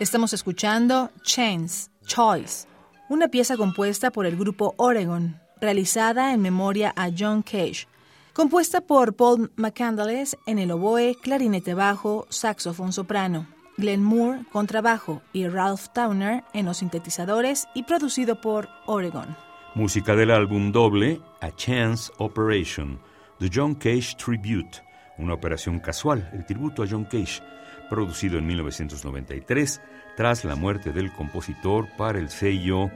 Estamos 0.00 0.32
escuchando 0.32 1.10
Chains, 1.22 1.90
Choice, 2.06 2.68
una 3.08 3.28
pieza 3.28 3.56
compuesta 3.56 4.12
por 4.12 4.26
el 4.26 4.36
grupo 4.36 4.74
Oregon, 4.76 5.40
realizada 5.60 6.32
en 6.32 6.40
memoria 6.40 6.92
a 6.96 7.10
John 7.16 7.42
Cage, 7.42 7.88
compuesta 8.32 8.80
por 8.80 9.16
Paul 9.16 9.50
McCandless 9.56 10.36
en 10.46 10.60
el 10.60 10.70
oboe, 10.70 11.16
clarinete 11.20 11.74
bajo, 11.74 12.26
saxofón 12.30 12.92
soprano, 12.92 13.48
Glenn 13.76 14.04
Moore 14.04 14.44
contrabajo 14.52 15.20
y 15.32 15.48
Ralph 15.48 15.88
Towner 15.92 16.44
en 16.52 16.66
los 16.66 16.78
sintetizadores 16.78 17.66
y 17.74 17.82
producido 17.82 18.40
por 18.40 18.68
Oregon. 18.86 19.36
Música 19.74 20.14
del 20.14 20.30
álbum 20.30 20.70
doble 20.70 21.20
A 21.40 21.50
Chance 21.50 22.12
Operation, 22.18 23.00
The 23.40 23.50
John 23.52 23.74
Cage 23.74 24.16
Tribute, 24.16 24.87
una 25.18 25.34
operación 25.34 25.80
casual, 25.80 26.28
el 26.32 26.44
tributo 26.44 26.82
a 26.82 26.86
John 26.88 27.04
Cage, 27.04 27.42
producido 27.88 28.38
en 28.38 28.46
1993 28.46 29.80
tras 30.16 30.44
la 30.44 30.56
muerte 30.56 30.92
del 30.92 31.12
compositor 31.12 31.88
para 31.96 32.18
el 32.18 32.28
sello 32.28 32.90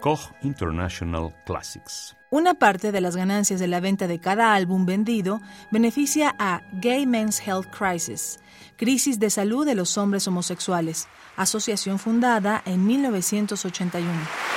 Koch 0.00 0.32
International 0.42 1.34
Classics. 1.44 2.16
Una 2.30 2.54
parte 2.54 2.92
de 2.92 3.00
las 3.00 3.16
ganancias 3.16 3.60
de 3.60 3.66
la 3.66 3.80
venta 3.80 4.06
de 4.06 4.18
cada 4.18 4.54
álbum 4.54 4.84
vendido 4.84 5.40
beneficia 5.70 6.34
a 6.38 6.62
Gay 6.72 7.06
Men's 7.06 7.40
Health 7.40 7.66
Crisis, 7.70 8.38
Crisis 8.76 9.18
de 9.18 9.30
Salud 9.30 9.64
de 9.64 9.74
los 9.74 9.96
Hombres 9.96 10.26
Homosexuales, 10.28 11.08
asociación 11.36 11.98
fundada 11.98 12.62
en 12.66 12.86
1981. 12.86 14.55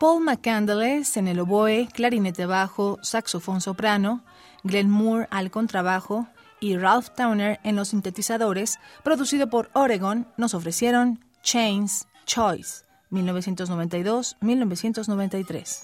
Paul 0.00 0.24
McCandless 0.24 1.16
en 1.18 1.28
el 1.28 1.38
oboe, 1.40 1.86
clarinete 1.92 2.46
bajo, 2.46 2.98
saxofón 3.02 3.60
soprano, 3.60 4.24
Glenn 4.64 4.88
Moore 4.88 5.28
al 5.30 5.50
contrabajo 5.50 6.26
y 6.58 6.78
Ralph 6.78 7.10
Towner 7.14 7.60
en 7.64 7.76
los 7.76 7.88
sintetizadores, 7.88 8.78
producido 9.04 9.50
por 9.50 9.68
Oregon, 9.74 10.26
nos 10.38 10.54
ofrecieron 10.54 11.22
Chains 11.42 12.08
Choice, 12.24 12.86
1992-1993. 13.10 15.82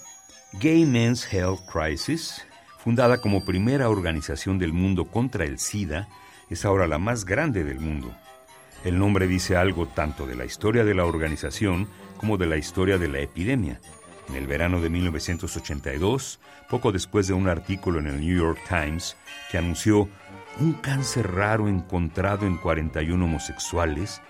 Gay 0.63 0.87
Men's 0.87 1.31
Health 1.31 1.61
Crisis, 1.71 2.41
fundada 2.79 3.21
como 3.21 3.45
primera 3.45 3.91
organización 3.91 4.59
del 4.59 4.73
mundo 4.73 5.11
contra 5.11 5.45
el 5.45 5.59
SIDA, 5.59 6.09
es 6.49 6.65
ahora 6.65 6.87
la 6.87 6.97
más 6.97 7.27
grande 7.27 7.65
del 7.65 7.81
mundo. 7.81 8.17
El 8.83 8.99
nombre 8.99 9.27
dice 9.27 9.59
algo 9.59 9.89
tanto 9.89 10.27
de 10.27 10.37
la 10.37 10.47
historia 10.47 10.87
de 10.87 10.95
la 10.95 11.05
organización 11.05 11.87
como 12.17 12.39
de 12.39 12.47
la 12.47 12.57
historia 12.57 12.97
de 12.97 13.09
la 13.09 13.21
epidemia. 13.21 13.79
En 14.29 14.35
el 14.35 14.47
verano 14.47 14.81
de 14.81 14.91
1982, 14.91 16.41
poco 16.69 16.93
después 16.93 17.29
de 17.29 17.35
un 17.35 17.49
artículo 17.49 18.01
en 18.01 18.09
el 18.09 18.21
New 18.21 18.37
York 18.37 18.61
Times 18.69 19.17
que 19.51 19.59
anunció 19.59 20.09
un 20.59 20.73
cáncer 20.75 21.33
raro 21.33 21.69
encontrado 21.69 22.47
en 22.47 22.57
41 22.57 23.25
homosexuales, 23.25 24.21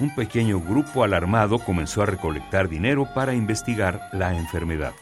un 0.00 0.14
pequeño 0.14 0.60
grupo 0.60 1.04
alarmado 1.04 1.58
comenzó 1.58 2.02
a 2.02 2.06
recolectar 2.06 2.68
dinero 2.68 3.06
para 3.14 3.34
investigar 3.34 4.08
la 4.12 4.36
enfermedad. 4.36 4.92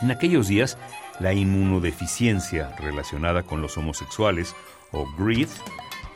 En 0.00 0.10
aquellos 0.10 0.48
días, 0.48 0.78
la 1.18 1.32
inmunodeficiencia 1.32 2.74
relacionada 2.78 3.42
con 3.42 3.60
los 3.60 3.76
homosexuales, 3.76 4.54
o 4.92 5.06
GRID, 5.18 5.48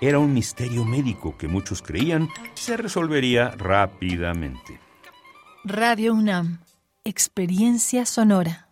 era 0.00 0.18
un 0.18 0.32
misterio 0.32 0.84
médico 0.84 1.36
que 1.36 1.48
muchos 1.48 1.82
creían 1.82 2.28
se 2.54 2.76
resolvería 2.76 3.50
rápidamente. 3.50 4.78
Radio 5.64 6.14
UNAM 6.14 6.63
Experiencia 7.06 8.06
sonora. 8.06 8.66